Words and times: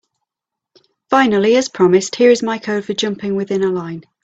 Finally, 1.11 1.55
as 1.55 1.69
promised, 1.69 2.15
here 2.15 2.31
is 2.31 2.41
my 2.41 2.57
code 2.57 2.83
for 2.83 2.93
jumping 2.95 3.35
within 3.35 3.63
a 3.63 3.69
line. 3.69 4.01